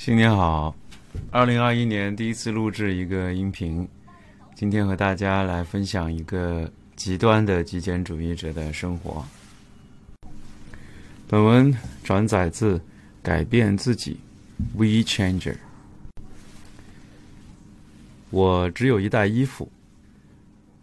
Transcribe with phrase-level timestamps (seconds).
[0.00, 0.74] 新年好！
[1.30, 3.86] 二零二一年第一次录制一个音频，
[4.54, 9.22] 今天和大家来分享一个极端的极简主义者的生活。
[11.28, 11.70] 本文
[12.02, 12.78] 转载自
[13.22, 14.18] 《改变自己》
[14.78, 15.58] ，We Changer。
[18.30, 19.70] 我只有一袋衣服，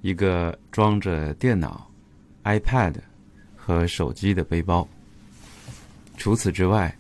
[0.04, 1.90] 一个装着电脑、
[2.44, 2.94] iPad
[3.56, 4.88] 和手机的背包。
[6.18, 6.96] 除此之外，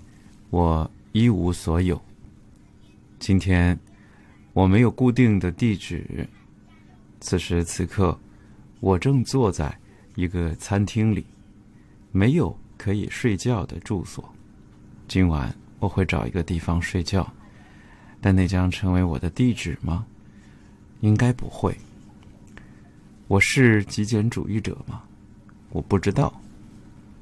[0.49, 2.01] 我一无所有。
[3.19, 3.77] 今天
[4.53, 6.27] 我没有固定的地址。
[7.19, 8.17] 此时此刻，
[8.79, 9.75] 我正坐在
[10.15, 11.25] 一个餐厅里，
[12.11, 14.23] 没有可以睡觉的住所。
[15.07, 17.27] 今晚我会找一个地方睡觉，
[18.21, 20.05] 但那将成为我的地址吗？
[21.01, 21.75] 应该不会。
[23.27, 25.01] 我是极简主义者吗？
[25.69, 26.39] 我不知道，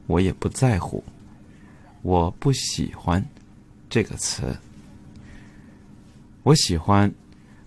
[0.08, 1.04] 我也不在乎。
[2.02, 3.26] 我不喜欢
[3.90, 4.56] 这个词。
[6.46, 7.12] 我喜欢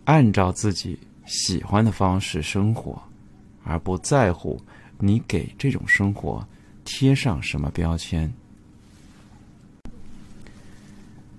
[0.05, 0.97] 按照自己
[1.27, 3.03] 喜欢的方式生活，
[3.65, 4.57] 而不在乎
[5.01, 6.47] 你给这种生活
[6.85, 8.33] 贴上什么标签。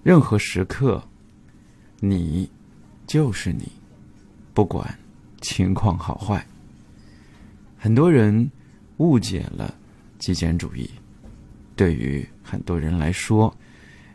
[0.04, 1.02] 任何时刻，
[2.02, 2.50] 你
[3.08, 3.72] 就是你，
[4.54, 5.00] 不管
[5.40, 6.46] 情况好坏。
[7.78, 8.52] 很多人
[8.98, 9.74] 误解了
[10.18, 10.90] 极简主义。
[11.78, 13.56] 对于很多人来说，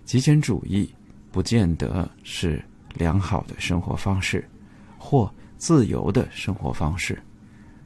[0.05, 0.93] 极简主义
[1.33, 2.63] 不见得是。
[2.95, 4.49] 良好的生活方式，
[4.99, 7.21] 或自由的生活方式，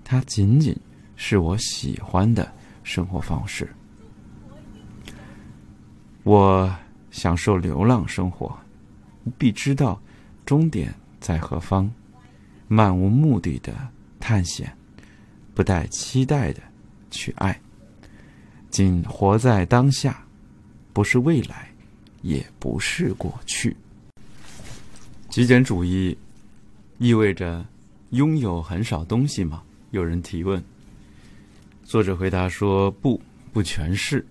[0.05, 0.77] 它仅仅
[1.17, 2.51] 是我喜欢的
[2.85, 3.69] 生活方式。
[6.25, 6.75] 我
[7.11, 8.57] 享受流浪生活，
[9.37, 10.01] 必知道
[10.45, 11.91] 终点在何方，
[12.67, 13.75] 漫无目的的
[14.21, 14.71] 探险，
[15.55, 16.61] 不带期待的
[17.11, 17.59] 去爱，
[18.71, 20.23] 仅活在当下，
[20.93, 21.69] 不是未来，
[22.21, 23.75] 也不是过去。
[25.29, 26.17] 极简主义
[26.97, 27.65] 意味着
[28.11, 29.63] 拥有很少东西吗？
[29.91, 30.63] 有人提问。
[31.85, 33.21] 作者回答说：“不，
[33.53, 34.27] 不全是。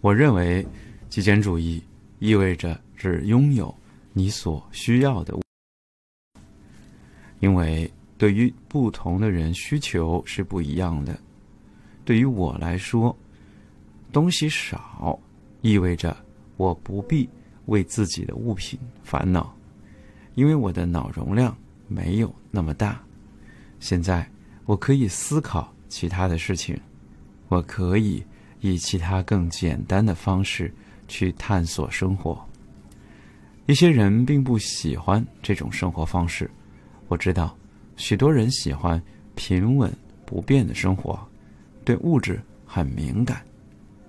[0.00, 0.66] 我认为，
[1.08, 1.80] 极简主义
[2.18, 3.72] 意味着只拥有
[4.12, 5.38] 你所需要的。
[7.38, 11.16] 因为对于不同的人，需求是不一样的。
[12.04, 13.16] 对于我来说，
[14.12, 15.16] 东西少
[15.60, 16.16] 意味着
[16.56, 17.28] 我不必
[17.66, 19.54] 为自己的物品烦恼。”
[20.38, 21.52] 因为我的脑容量
[21.88, 23.02] 没有那么大，
[23.80, 24.24] 现在
[24.66, 26.78] 我可以思考其他的事情，
[27.48, 28.22] 我可以
[28.60, 30.72] 以其他更简单的方式
[31.08, 32.40] 去探索生活。
[33.66, 36.48] 一些人并不喜欢这种生活方式，
[37.08, 37.52] 我知道
[37.96, 39.02] 许多人喜欢
[39.34, 39.92] 平稳
[40.24, 41.18] 不变的生活，
[41.84, 43.42] 对物质很敏感，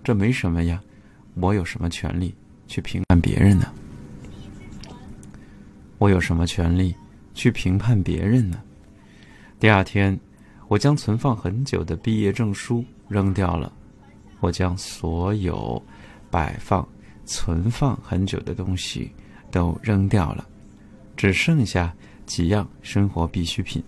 [0.03, 0.79] 这没什么呀，
[1.33, 2.35] 我有什么权利
[2.67, 3.73] 去评判别人呢？
[5.99, 6.95] 我有什么权利
[7.33, 8.61] 去评判别人呢？
[9.59, 10.17] 第二天，
[10.69, 13.71] 我将存放很久的毕业证书扔掉了。
[14.39, 15.81] 我将所有
[16.31, 16.87] 摆放、
[17.25, 19.11] 存放很久的东西
[19.51, 20.47] 都扔掉了，
[21.17, 21.93] 只剩下
[22.25, 23.83] 几样生活必需品。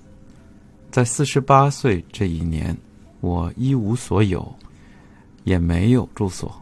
[0.92, 2.78] 在四十八岁这一年，
[3.22, 4.54] 我一无所有，
[5.46, 6.54] 也没有住所，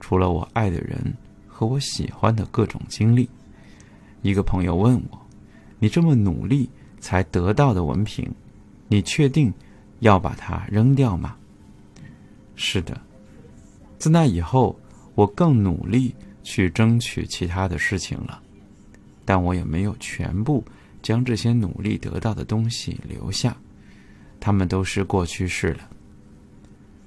[0.00, 1.14] 除了我爱的人
[1.46, 3.30] 和我喜欢的各种经历。
[4.22, 5.18] 一个朋友问我
[5.78, 8.28] ：“你这么努力才得到的文凭，
[8.88, 9.52] 你确定
[10.00, 11.36] 要把它扔掉吗？”
[12.56, 12.98] 是的。
[13.98, 14.78] 自那以后，
[15.14, 18.40] 我更努力去争取其他的事情了，
[19.24, 20.64] 但我也没有全部
[21.02, 23.56] 将这些努力得到的东西留下，
[24.40, 25.88] 他们都是过去式了。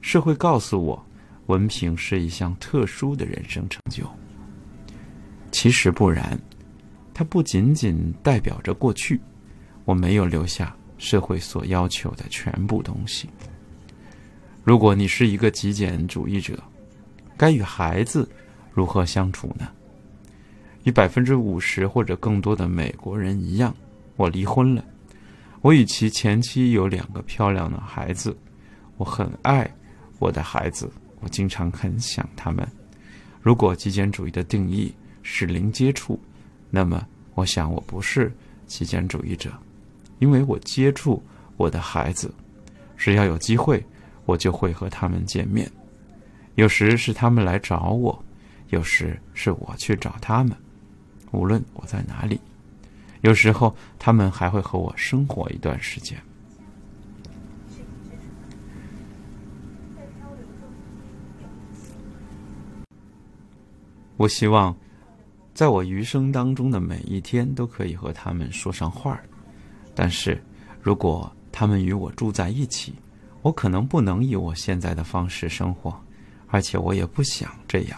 [0.01, 1.05] 社会告诉我，
[1.47, 4.05] 文凭是一项特殊的人生成就，
[5.51, 6.39] 其实不然。
[7.15, 9.21] 它不仅仅代表着过去，
[9.85, 13.29] 我没有留下社会所要求的全部东西。
[14.65, 16.61] 如果你是一个极简主义者，
[17.37, 18.29] 该与孩子
[18.73, 19.69] 如何相处呢？
[20.83, 23.73] 与百分之五十或者更多的美国人一样，
[24.17, 24.83] 我离婚了。
[25.61, 28.37] 我与其前妻有两个漂亮的孩子，
[28.97, 29.73] 我很爱
[30.19, 30.91] 我的孩子，
[31.21, 32.67] 我经常很想他们。
[33.41, 36.19] 如果极简主义的定义是零接触，
[36.75, 38.29] 那么，我想我不是
[38.67, 39.49] 极简主义者，
[40.19, 41.23] 因为我接触
[41.55, 42.29] 我的孩子，
[42.97, 43.81] 只要有机会，
[44.25, 45.71] 我就会和他们见面。
[46.55, 48.21] 有时是他们来找我，
[48.71, 50.53] 有时是我去找他们。
[51.31, 52.37] 无论我在哪里，
[53.21, 56.21] 有时候他们还会和我生活一段时间。
[64.17, 64.75] 我希望。
[65.55, 69.23] 在我余生当中的每一天都可以和他们说上话儿。
[69.95, 70.37] 但是，
[70.81, 72.93] 如果他们与我住在一起，
[73.41, 75.97] 我可能不能以我现在的方式生活，
[76.47, 77.97] 而且我也不想这样。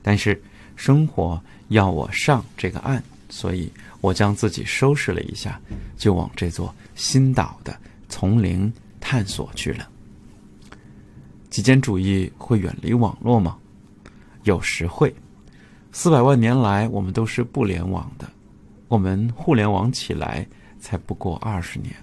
[0.00, 0.40] 但是，
[0.76, 3.68] 生活要我上这个岸，所以
[4.00, 5.60] 我将自己收拾了一下，
[5.96, 7.76] 就往这座新岛的
[8.08, 9.88] 丛林探索去了。
[11.50, 13.58] 极简主义会远离网络吗？
[14.44, 15.12] 有时会。
[15.98, 18.30] 四百万年来，我们都是不联网的。
[18.86, 20.46] 我们互联网起来
[20.78, 21.96] 才不过二十年。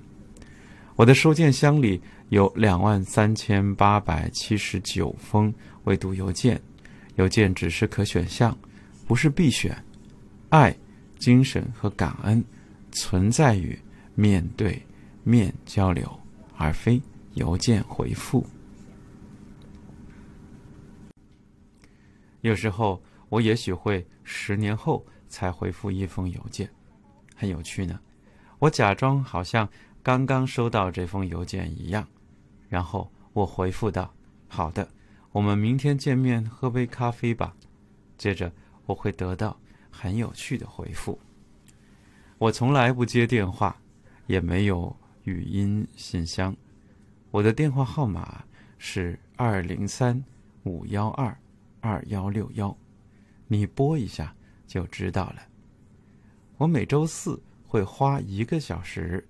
[0.96, 5.54] 我的收件箱里有两万三千八百七十九封
[5.84, 6.60] 未读邮件，
[7.18, 8.58] 邮件只是可选项，
[9.06, 9.78] 不是必选。
[10.50, 10.76] 爱、
[11.20, 12.44] 精神和感恩
[12.92, 13.78] 存在于
[14.16, 14.82] 面对
[15.24, 16.12] 面交流，
[16.58, 17.00] 而非
[17.36, 18.44] 邮件回复。
[22.42, 23.00] 有时候，
[23.34, 26.70] 我也许会十年后才回复一封邮件，
[27.36, 28.00] 很有趣呢。
[28.60, 29.68] 我假装好像
[30.04, 32.08] 刚刚收到这封邮件一样，
[32.70, 34.14] 然后我回复道
[34.48, 34.88] ：“好的，
[35.32, 37.56] 我们明天见面喝杯咖啡吧。”
[38.20, 38.54] 接着
[38.86, 39.60] 我会得到
[39.90, 41.20] 很有趣的回复。
[42.38, 43.76] 我从来不接电话，
[44.28, 46.56] 也没有语音信箱。
[47.32, 48.46] 我的电话号码
[48.78, 50.24] 是二零三
[50.66, 51.36] 五幺二。
[51.82, 52.78] 二幺六幺，
[53.48, 54.36] 你拨一下
[54.66, 55.48] 就知道了。
[56.58, 59.28] 我每周四会花一个小时，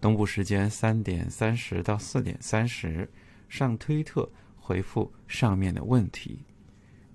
[0.00, 3.08] 东部时间三点三十到四点三十，
[3.48, 6.44] 上推特回复上面的问题。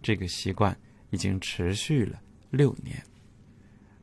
[0.02, 0.78] 这个习惯
[1.10, 3.04] 已经持续了六年。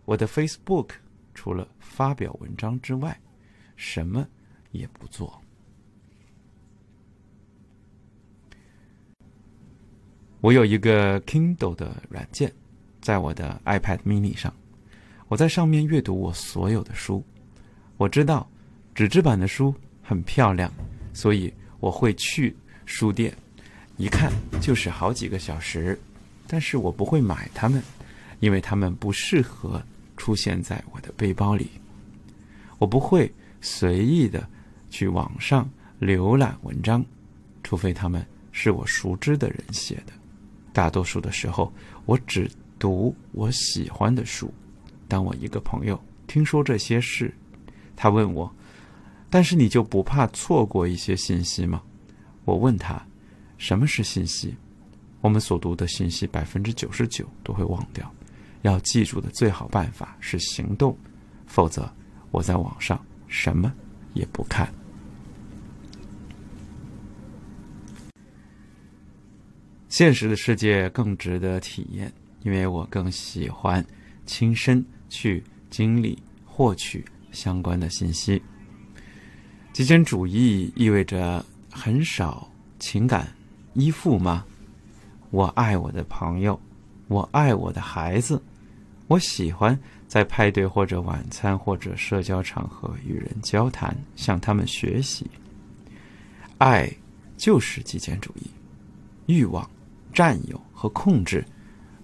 [0.04, 0.90] 我的 Facebook
[1.34, 3.18] 除了发表文章之外，
[3.76, 4.26] 什么
[4.70, 5.43] 也不做。
[10.44, 12.52] 我有一个 Kindle 的软件，
[13.00, 14.52] 在我的 iPad mini 上，
[15.28, 17.24] 我在上面阅读我所有的书。
[17.96, 18.46] 我知道
[18.94, 20.70] 纸质版的书很漂亮，
[21.14, 21.50] 所以
[21.80, 22.54] 我会去
[22.84, 23.34] 书店，
[23.96, 24.30] 一看
[24.60, 25.98] 就是好几个小时。
[26.46, 27.82] 但是我不会买它们，
[28.40, 29.82] 因为它们不适合
[30.18, 31.70] 出现在我的背包里。
[32.76, 33.32] 我不会
[33.62, 34.46] 随意的
[34.90, 35.66] 去网上
[35.98, 37.02] 浏览文章，
[37.62, 40.12] 除非他们是我熟知的人写的。
[40.74, 41.72] 大多数的时候，
[42.04, 44.52] 我只读我喜欢的书。
[45.06, 47.32] 当我一个朋友听说这些事，
[47.94, 48.52] 他问我
[49.30, 51.80] ：“但是你就不怕错过一些信息吗？”
[52.44, 53.00] 我问他
[53.56, 54.54] ：“什么是信息？”
[55.22, 58.12] 我们所读的信息百分之九十九都会忘掉。
[58.62, 60.98] 要记住的最好办法是行动，
[61.46, 61.88] 否则
[62.30, 63.72] 我在网上什么
[64.12, 64.68] 也不看。
[69.96, 72.12] 现实的世界更值得体验，
[72.42, 73.86] 因为我更喜欢
[74.26, 78.42] 亲身去经历、获取相关的信息。
[79.72, 82.50] 极简主义意味着很少
[82.80, 83.32] 情感
[83.74, 84.44] 依附吗？
[85.30, 86.60] 我爱我的朋友，
[87.06, 88.42] 我爱我的孩子，
[89.06, 95.24] 我喜欢在派对或者晚餐或者社交场合与人交谈，向他们学习。
[96.58, 96.92] 爱
[97.36, 98.50] 就是极简主义，
[99.26, 99.70] 欲望。
[100.14, 101.44] 占有和控制，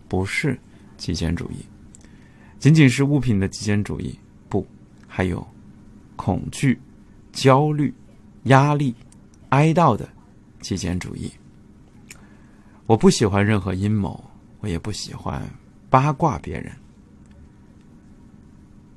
[0.09, 0.59] 不是
[0.97, 1.65] 极简主义，
[2.59, 4.19] 仅仅是物品的极简主义，
[4.49, 4.67] 不，
[5.07, 5.47] 还有
[6.17, 6.79] 恐惧、
[7.33, 7.95] 焦虑、
[8.45, 8.95] 压力、
[9.51, 10.07] 哀悼的
[10.61, 11.31] 极简主义。
[12.87, 14.23] 我不喜欢任何阴谋，
[14.59, 15.41] 我也不喜欢
[15.89, 16.73] 八卦别人。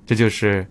[0.05, 0.67] 这就是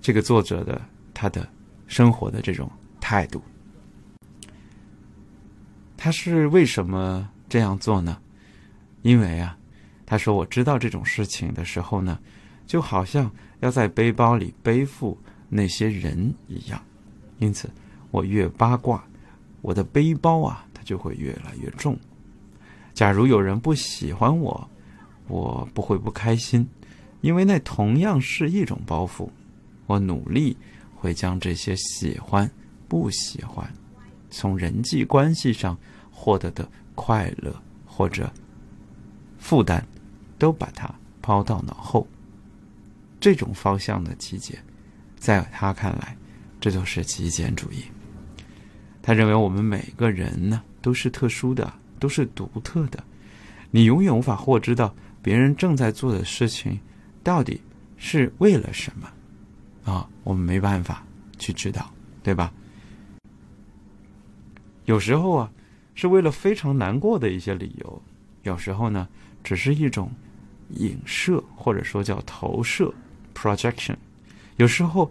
[0.00, 0.82] 这个作者的
[1.14, 1.48] 他的
[1.86, 3.40] 生活的这种态度。
[6.04, 8.18] 他是为什么这样做呢？
[9.02, 9.56] 因为啊，
[10.04, 12.18] 他说我知道这种事情的时候呢，
[12.66, 13.30] 就好像
[13.60, 15.16] 要在背包里背负
[15.48, 16.82] 那些人一样，
[17.38, 17.70] 因此
[18.10, 19.04] 我越八卦，
[19.60, 21.96] 我的背包啊，它就会越来越重。
[22.92, 24.68] 假如有人不喜欢我，
[25.28, 26.68] 我不会不开心，
[27.20, 29.28] 因为那同样是一种包袱。
[29.86, 30.56] 我努力
[30.96, 32.50] 会将这些喜欢、
[32.88, 33.72] 不喜欢。
[34.32, 35.78] 从人际关系上
[36.10, 37.54] 获得的快乐
[37.86, 38.28] 或者
[39.38, 39.84] 负担，
[40.38, 42.04] 都把它抛到脑后。
[43.20, 44.58] 这种方向的极简，
[45.16, 46.16] 在他看来，
[46.60, 47.84] 这就是极简主义。
[49.00, 53.04] 他认为我们每个人呢都是特殊的，都是独特的。
[53.70, 56.78] 你永远无法获知到别人正在做的事情
[57.22, 57.60] 到底
[57.96, 59.08] 是为了什么
[59.92, 60.08] 啊？
[60.24, 61.04] 我们没办法
[61.38, 62.52] 去知道，对吧？
[64.92, 65.50] 有时候啊，
[65.94, 68.02] 是为了非常难过的一些理由；
[68.42, 69.08] 有时候呢，
[69.42, 70.12] 只是一种
[70.74, 72.92] 影射，或者说叫投射
[73.34, 73.96] （projection）。
[74.58, 75.10] 有时候，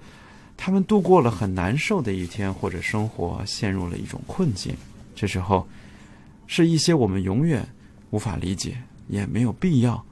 [0.56, 4.72] 他们度过了很难受的一天，或者生活陷入了一种困境。
[5.16, 5.68] 这时候，
[6.46, 7.68] 是一些我们永远
[8.12, 10.06] 无法理解，也没有必要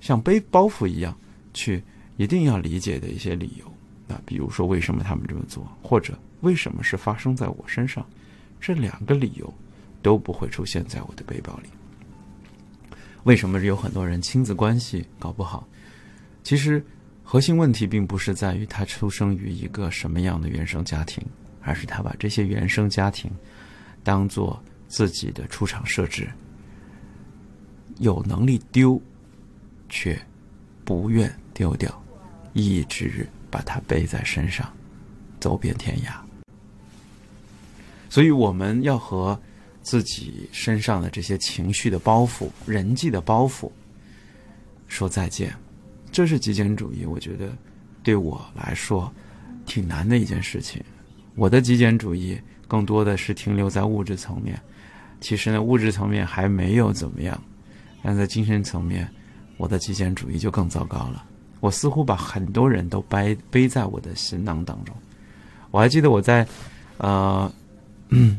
[0.00, 1.14] 像背包袱一样
[1.52, 1.82] 去
[2.16, 3.70] 一定要理解的一些理由。
[4.08, 8.02] 那比如说，为什么他们这么做，或者为什么是发生在我身上？
[8.60, 9.52] 这两个理由
[10.02, 11.68] 都不会出现在我的背包里。
[13.24, 15.66] 为什么有很多人亲子关系搞不好？
[16.42, 16.84] 其实
[17.22, 21.24] 核心问题并不是在于他出生于一个什么样的原生家庭，
[21.62, 23.30] 而是他把这些原生家庭
[24.04, 26.28] 当做自己的出厂设置，
[27.98, 29.00] 有能力丢，
[29.88, 30.20] 却
[30.84, 32.02] 不愿丢掉，
[32.52, 33.26] 一直。
[33.52, 34.72] 把它背在身上，
[35.40, 36.29] 走遍天涯。
[38.10, 39.38] 所以我们要和
[39.80, 43.70] 自己身上的这些情绪的包袱、人际的包袱
[44.88, 45.54] 说再见。
[46.12, 47.50] 这是极简主义，我觉得
[48.02, 49.10] 对我来说
[49.64, 50.82] 挺难的一件事情。
[51.36, 54.60] 我的极简主义更多的是停留在物质层面，
[55.20, 57.40] 其实呢，物质层面还没有怎么样，
[58.02, 59.08] 但在精神层面，
[59.56, 61.24] 我的极简主义就更糟糕了。
[61.60, 64.94] 我似乎把很多人都背背在我的行囊当中。
[65.70, 66.46] 我还记得我在，
[66.96, 67.50] 呃，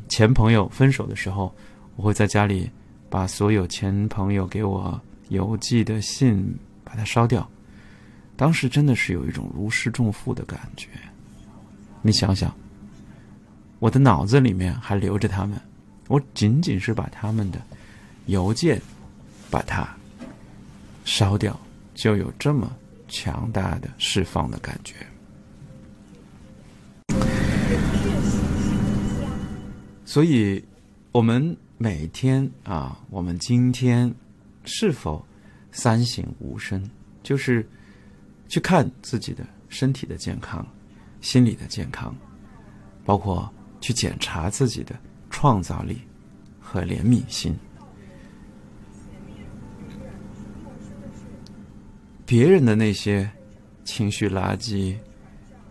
[0.07, 1.53] 前朋友分手的时候，
[1.95, 2.69] 我会在家里
[3.09, 4.99] 把所有前朋友给我
[5.29, 6.43] 邮寄的信
[6.83, 7.49] 把它烧掉。
[8.35, 10.87] 当时真的是有一种如释重负的感觉。
[12.01, 12.53] 你想想，
[13.79, 15.59] 我的脑子里面还留着他们，
[16.07, 17.61] 我仅仅是把他们的
[18.25, 18.81] 邮件
[19.49, 19.87] 把它
[21.05, 21.59] 烧掉，
[21.93, 22.71] 就有这么。
[23.13, 24.95] 强大的释放的感觉，
[30.11, 30.61] 所以，
[31.13, 34.13] 我们每天啊，我们今天
[34.65, 35.25] 是否
[35.71, 36.83] 三省吾身，
[37.23, 37.65] 就是
[38.49, 40.67] 去看自己的身体的健康、
[41.21, 42.13] 心理的健康，
[43.05, 43.49] 包括
[43.79, 44.93] 去检查自己的
[45.29, 46.01] 创造力
[46.59, 47.57] 和怜悯心。
[52.25, 53.31] 别人的那些
[53.85, 54.93] 情绪垃圾、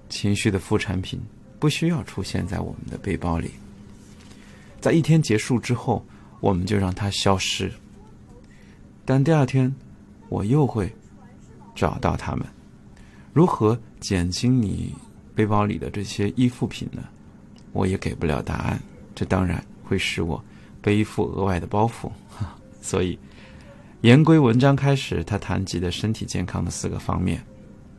[0.08, 1.20] 情绪的副产品，
[1.58, 3.50] 不需要出现在我们的背包里。
[4.80, 6.04] 在一天结束之后，
[6.40, 7.70] 我们就让它消失。
[9.04, 9.72] 但第二天，
[10.28, 10.92] 我又会
[11.74, 12.46] 找到它们。
[13.32, 14.94] 如何减轻你
[15.34, 17.02] 背包里的这些依附品呢？
[17.72, 18.80] 我也给不了答案。
[19.14, 20.42] 这当然会使我
[20.80, 22.10] 背负额外的包袱。
[22.80, 23.18] 所以。
[24.02, 27.44] 言归文章开始，他谈及的身体健康的四个方面，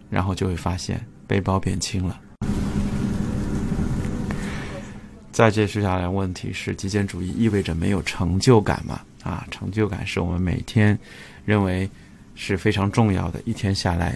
[0.09, 2.19] 然后就会发现背包变轻了。
[5.41, 9.01] 再接续下来问题是：极简主义意味着没有成就感吗？
[9.23, 10.95] 啊，成就感是我们每天
[11.45, 11.89] 认为
[12.35, 13.41] 是非常重要的。
[13.43, 14.15] 一天下来，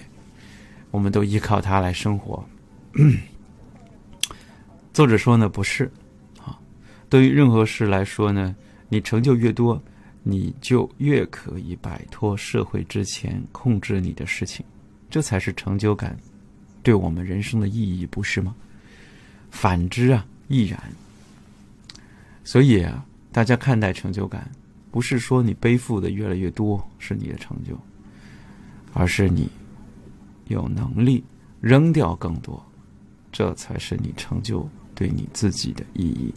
[0.92, 2.48] 我们都依靠它来生活。
[4.94, 5.90] 作者说呢，不是。
[6.44, 6.56] 啊，
[7.08, 8.54] 对于任何事来说呢，
[8.88, 9.82] 你成就越多。
[10.22, 14.64] 你就越可以摆脱社会之前控制你的事情，
[15.10, 16.16] 这才是成就感
[16.84, 18.54] 对我们人生的意义，不是吗？
[19.50, 20.80] 反之啊，亦然。
[22.46, 24.48] 所以啊，大家看待成就感，
[24.92, 27.76] 不是说你背负的越来越多是你的成就，
[28.94, 29.50] 而是你
[30.46, 31.24] 有能力
[31.60, 32.64] 扔掉更多，
[33.32, 36.32] 这才是你成就对你自己的意义。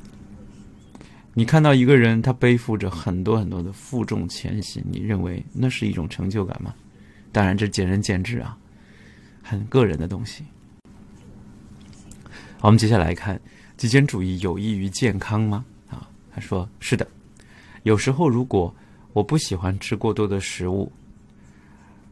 [1.35, 6.73] 你看到一个人，他背负着很多很多的负重前行，你认为那是一种成就感吗？
[7.31, 8.57] 当然，这见仁见智啊，
[9.43, 10.43] 很个人的东西。
[12.57, 13.39] 好，我们接下来看，
[13.77, 15.63] 极简主义有益于健康吗？
[16.39, 17.07] 说是的。
[17.83, 18.73] 有时候，如果
[19.13, 20.91] 我不喜欢吃过多的食物，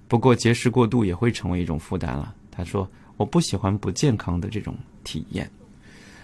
[0.07, 2.33] 不过节食过度也会成为一种负担了。
[2.51, 5.49] 他说，我不喜欢不健康的这种体验。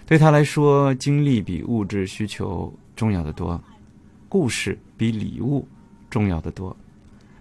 [0.06, 2.72] 对他来说，精力比物质需求。
[2.96, 3.60] 重要的多，
[4.28, 5.66] 故事比礼物
[6.08, 6.76] 重要的多。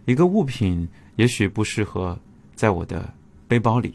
[0.05, 2.17] 一个物品也许不适合
[2.55, 3.13] 在我的
[3.48, 3.93] 背包里，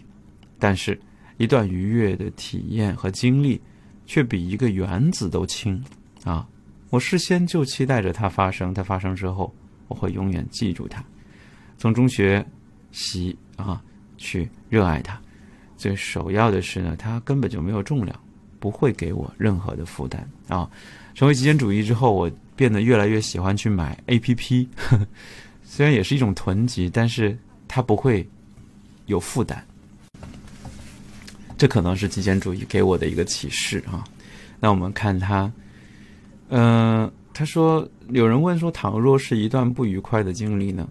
[0.56, 0.96] 但是
[1.37, 3.60] 一段愉悦的体验和经历
[4.06, 5.82] 却比一个原子都轻
[6.22, 6.48] 啊！
[6.90, 9.54] 我事先就期待着它发生，它发生之后，
[9.88, 11.02] 我会永远记住它，
[11.76, 12.45] 从中学
[12.92, 13.83] 习啊，
[14.16, 15.21] 去热爱它。
[15.76, 18.18] 最首要的是呢，它根本就没有重量，
[18.59, 20.68] 不会给我任何的负担啊。
[21.14, 24.68] 成为极简主义之后，我变得越来越喜欢去买 A P P，
[25.62, 27.37] 虽然也是一种囤积，但是
[27.68, 28.28] 它不会
[29.07, 29.64] 有负担。
[31.57, 34.04] 这可能是极简主义给我的一个启示啊。
[34.61, 35.52] 那我们看它，
[36.48, 40.88] 嗯，他说有人问说，倘若是一段不愉快的经历呢？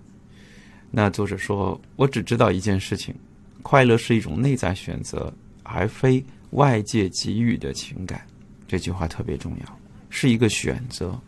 [0.90, 3.14] 那作者说：“我只知道一件事情，
[3.62, 5.34] 快乐是一种内在选择，
[5.64, 8.22] 而非外界给予的情感。”
[8.68, 11.20] 这句话特别重要，是一个选择，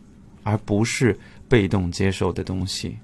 [0.42, 1.18] 而不是
[1.48, 2.96] 被动接受的东西。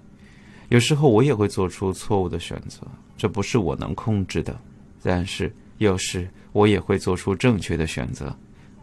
[0.69, 2.81] 有时候我也会做出错误的选择，
[3.19, 4.59] 这不是我能控制的。
[5.03, 8.37] 但是有时我也会做出正确的选择。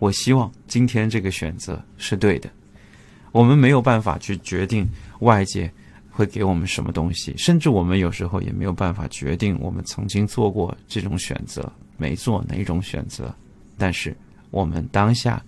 [0.03, 2.49] 我希望今天这个选择是对的。
[3.31, 4.85] 我们没有办法去决定
[5.19, 5.71] 外界
[6.11, 13.33] 会给我们什么东西，甚至我们有时候也没有办法决定我们曾经做过这种选择没做哪种选择。
[13.77, 14.13] 但是
[14.51, 15.41] 我们当下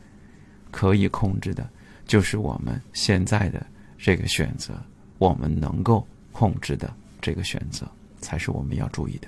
[0.72, 1.70] 可以控制的，
[2.08, 3.66] 就是我们现在的
[3.98, 4.74] 这个选择，
[5.18, 6.08] 我们能够。
[6.32, 9.28] 控制的这个选择才是我们要注意的。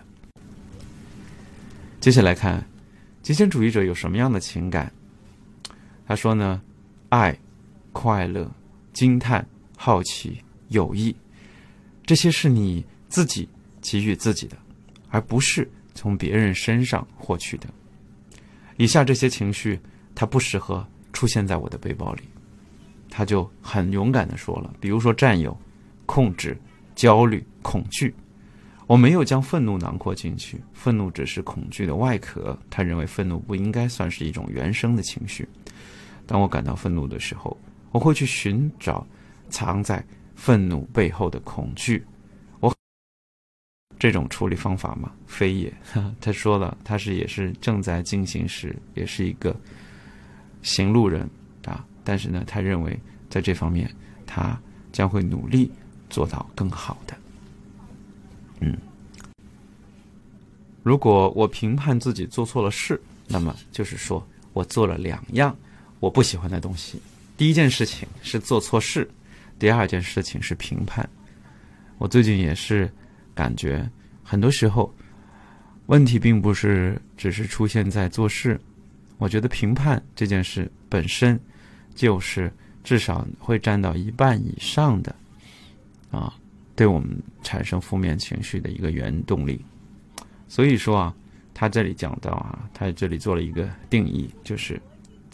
[2.02, 2.62] 接下来看，
[3.24, 4.92] 极简主义者有什么样的情感？
[6.08, 6.62] 他说呢，
[7.10, 7.38] 爱、
[7.92, 8.50] 快乐、
[8.94, 9.46] 惊叹、
[9.76, 11.16] 好奇、友谊，
[12.06, 13.48] 这些是你自己
[13.82, 14.58] 给予自己的，
[15.10, 17.68] 而不是从别人身上获取的。
[18.78, 19.80] 以下这些情绪，
[20.16, 22.24] 它不适合出现在我的背包里。
[23.10, 25.56] 他就很勇敢的说了，比如说占有、
[26.06, 26.58] 控制。
[26.96, 28.12] 焦虑、恐惧，
[28.88, 30.60] 我没有将愤怒囊括进去。
[30.74, 32.58] 愤怒只是恐惧的外壳。
[32.72, 35.48] 他认为愤怒不应该算是一种原生的情绪。
[36.28, 37.58] 当我感到愤怒的时候，
[37.92, 39.04] 我会去寻找
[39.50, 40.06] 藏在
[40.36, 42.06] 愤怒背后的恐惧。
[42.60, 42.72] 我
[43.98, 45.12] 这种处理方法吗？
[45.26, 45.74] 非也。
[46.22, 49.56] 他说了，他是也是正在进行时，也是一个
[50.62, 51.28] 行路人
[51.66, 51.84] 啊。
[52.04, 53.90] 但是呢，他认为在这方面，
[54.28, 54.60] 他
[54.92, 55.72] 将会努力。
[56.10, 57.18] 做到更好的，
[58.62, 58.78] 嗯，
[60.82, 65.54] 如果我评判自己做错了事，那么就是说我做了两样
[66.00, 67.02] 我不喜欢的东西。
[67.38, 69.10] 第一件事情是做错事，
[69.60, 71.08] 第二件事情是评判。
[71.98, 72.92] 我最近也是
[73.34, 73.88] 感觉，
[74.24, 74.94] 很多时候
[75.88, 78.60] 问题并不是只是出现在做事，
[79.18, 81.40] 我觉得评判这件事本身
[81.96, 82.52] 就是
[82.84, 85.16] 至少会占到一半以上的。
[86.10, 86.34] 啊，
[86.76, 89.64] 对我们产生负面情绪的一个原动力。
[90.48, 91.16] 所以说啊，
[91.54, 94.82] 他这里讲到啊，他这里做了一个定义，就是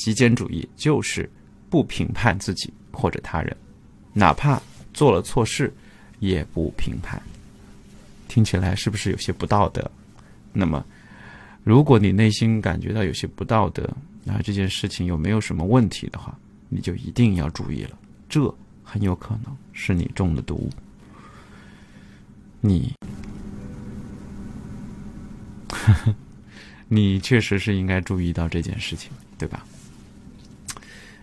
[0.04, 1.30] 极简主义就是
[1.70, 3.56] 不评判自己或者他人，
[4.12, 4.62] 哪怕
[4.94, 5.74] 做了错事
[6.20, 7.22] 也不评判。
[8.28, 9.90] 听起来是不是有些不道德？
[10.52, 10.86] 那么，
[11.64, 13.90] 如果你内心感觉到有些不道德，
[14.26, 16.38] 那这件事情有没有什么问题的话，
[16.68, 17.98] 你就一定要注意了。
[18.28, 18.54] 这。
[18.86, 20.70] 很有可能是你中的毒，
[22.62, 22.94] 你，
[26.90, 29.66] 你确实是应该注意到这件事情，对吧？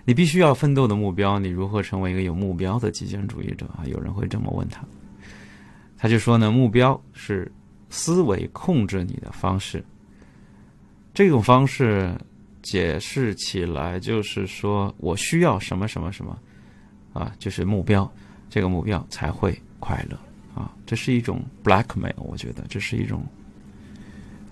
[0.05, 3.85] 你必须要奋斗的目标，你如何成为一个有目标的极简主义者啊？
[3.87, 4.85] 有人会这么问他，
[5.97, 7.51] 他就说呢，目标是
[7.89, 9.85] 思维控制你的方式，
[11.13, 12.15] 这种方式
[12.63, 16.39] 解释起来就是说我需要什么什么什么。
[17.13, 18.09] 啊，就是目标，
[18.49, 20.17] 这个目标才会快乐
[20.55, 20.73] 啊！
[20.87, 23.27] 这是一种 blackmail，我觉得这是一种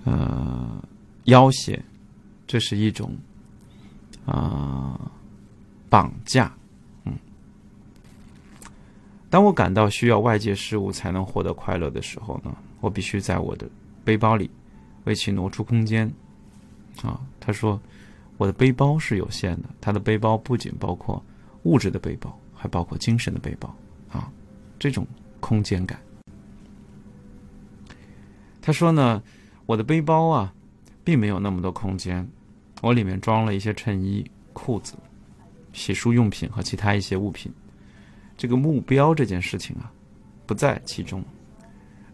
[0.03, 0.85] 呃
[1.23, 1.81] 要挟，
[2.49, 3.17] 这是一种
[4.27, 5.09] 啊
[5.88, 6.53] 绑架。
[7.05, 7.14] 嗯，
[9.31, 13.68] 当我感到需要外界事物才能获得快乐的时候呢，我必须在我的
[14.05, 14.51] 背包里
[15.05, 16.11] 为其挪出空间。
[17.03, 17.81] 啊，他说
[18.37, 21.22] 我的背包是有限的，他的背包不仅包括
[21.62, 22.37] 物质的背包。
[22.61, 23.72] 还包括精神的背包
[24.11, 24.29] 啊，
[24.81, 25.07] 这种
[25.38, 25.96] 空间感。
[28.61, 29.22] 他说呢，
[29.64, 30.53] 我的背包啊，
[31.05, 32.29] 并没有那么多空间，
[32.83, 34.94] 我里面装了一些衬衣、裤子、
[35.79, 37.53] 洗漱用品和其他一些物品。
[38.37, 39.91] 这个目标这件事情啊，
[40.45, 41.25] 不在其中。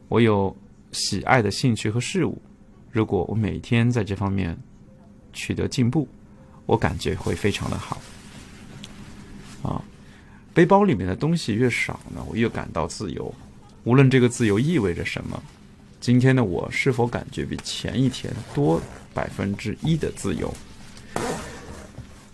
[0.08, 0.54] 我有
[0.92, 2.40] 喜爱的兴趣和事物，
[2.92, 4.56] 如果我每天在这方面
[5.32, 6.06] 取得进步，
[6.66, 8.00] 我感觉会非常的好。
[9.62, 9.82] 啊。
[10.52, 13.34] 背包里面的东西越少呢，我越感到自由。
[13.82, 15.42] 无论这个自由意味着什么，
[16.00, 18.80] 今天的我是否感觉比前一天多
[19.12, 20.54] 百分之一的自由？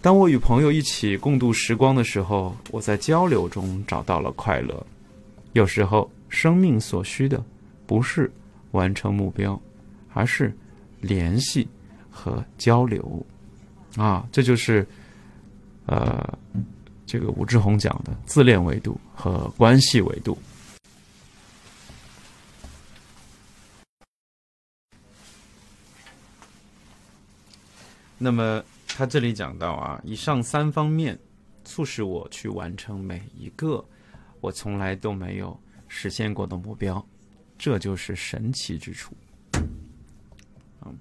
[0.02, 4.86] 当我与朋友一起共度时光的时候，我在交流中找到了快乐。
[5.52, 7.42] 有时候，生命所需的
[7.86, 8.30] 不是
[8.70, 9.60] 完成目标，
[10.14, 10.56] 而是
[11.00, 11.68] 联系
[12.10, 13.24] 和交流。
[13.96, 14.86] 啊，这就是，
[15.86, 16.38] 呃。
[17.06, 20.38] 这个武志红讲的自恋维度和关系维度。
[28.16, 28.62] 那么
[29.00, 31.18] 他这里讲到啊，以上三方面
[31.64, 33.82] 促使我去完成每一个
[34.42, 35.58] 我从来都没有
[35.88, 37.02] 实现过的目标。
[37.56, 39.16] 这就是神奇之处。
[40.84, 40.98] 嗯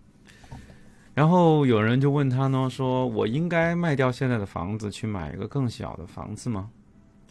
[1.13, 6.71] 然后有人就问他呢，说我应该卖掉现在的房子，去买一个更小的房子吗？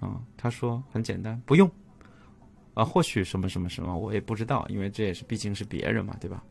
[0.00, 1.70] 啊，他说很简单，不用。
[2.74, 6.44] 啊，或许什么什么什么，我也不知道，因为这也是毕竟是别人嘛，对吧？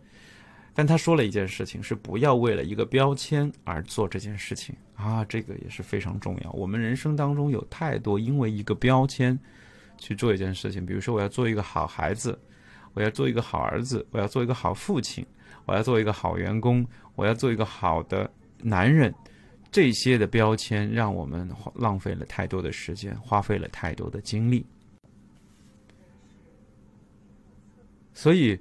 [0.78, 6.52] 但他说了一件事情，是不要为了一个标签而做这件事情啊，这个也是非常重要。
[6.52, 9.38] 我们人生当中有太多因为一个标签
[9.98, 12.38] 去做一件事情，比如说我要做一个好孩子，
[12.94, 15.26] 我要做一个好儿子，我要做一个好父亲。
[15.66, 19.12] 我要做一个好员工，我要做一个好的男人，
[19.72, 24.64] 这些的标签让我们浪费了太多的时间，花费了太多的精力。
[28.14, 28.58] 所以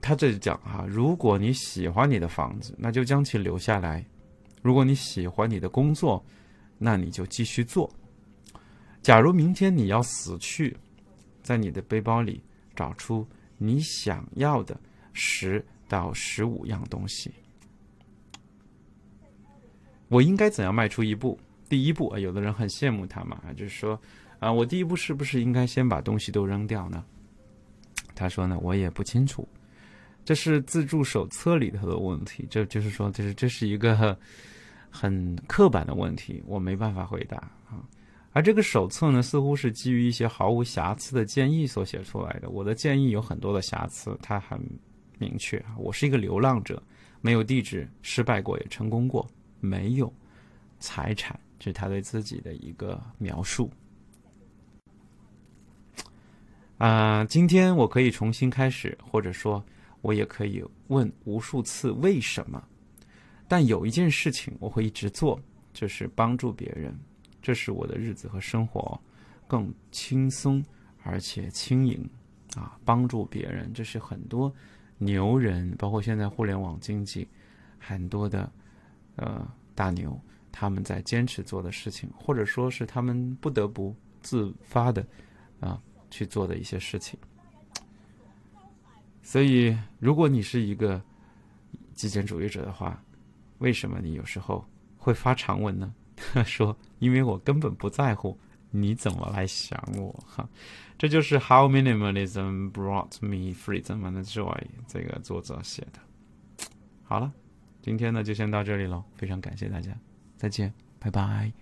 [0.00, 4.04] 他这讲啊，如果你喜欢你的房子，那就将其留下来；
[4.62, 6.24] 如果你喜欢你的工作，
[6.78, 7.90] 那你就继续做。
[9.02, 10.76] 假如明天你要死去，
[11.42, 12.42] 在你的背包里
[12.74, 13.26] 找出
[13.58, 14.78] 你想要的
[15.12, 15.64] 十。
[15.88, 17.30] 到十五样东西，
[20.08, 21.38] 我应该怎样迈出一步？
[21.68, 24.00] 第一步啊，有的人很羡慕他嘛，就是说
[24.38, 27.04] 啊，我第一步是不是应该先把东西都扔掉呢？
[28.14, 29.46] 他说呢，我也不清楚，
[30.24, 34.16] 这是自助手册里头的问题，这就是说，这是这是一个
[34.90, 37.36] 很刻板的问题，我没办法回答
[37.68, 37.82] 啊。
[38.32, 44.60] 而这个手册呢，似乎是基于一些毫无瑕疵的建议所写出来的，我的建议有很多的瑕疵，它很。
[45.18, 46.82] 明确啊，我是一个流浪者，
[47.20, 49.24] 没有地址，失败过也成功过，
[49.60, 50.12] 没有
[50.80, 53.70] 财产，这是他对自己的一个描述。
[56.78, 59.64] 啊，今天我可以重新开始，或者说，
[60.02, 62.62] 我也可以问无数次为什么。
[63.48, 65.40] 但有一件事情我会一直做，
[65.72, 66.94] 就是帮助别人，
[67.40, 69.00] 这是我的日子和生活
[69.46, 70.64] 更轻松
[71.02, 72.08] 而且轻盈
[72.54, 72.78] 啊！
[72.84, 74.52] 帮助别人，这是很多。
[74.98, 77.26] 牛人，包括现在互联网经济，
[77.78, 78.50] 很多的
[79.16, 80.18] 呃大牛，
[80.52, 85.04] 他们在坚持做的事情，或者说是他们不得不自发的
[85.58, 87.18] 啊去做的一些事情。
[89.22, 91.00] 所以，如果你是一个
[91.94, 93.02] 极简主义者的话，
[93.58, 94.64] 为什么你有时候
[94.96, 95.94] 会发长文呢？
[96.44, 98.38] 说，因为我根本不在乎。
[98.74, 100.48] 你怎么来想我哈？
[100.96, 104.56] 这就是 How minimalism brought me freedom and joy
[104.88, 106.00] 这个作者写的。
[107.02, 107.30] 好了，
[107.82, 109.92] 今天呢就先到这里喽，非常感谢大家，
[110.38, 111.61] 再见，拜拜。